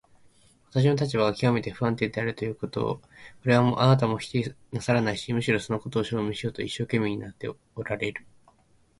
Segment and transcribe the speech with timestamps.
[0.71, 2.81] 私の立場がきわめて不安定であるということ、
[3.43, 8.25] これはあなたも否定なさらないし、むしろそのことを証明しようと一生懸命になっておられる。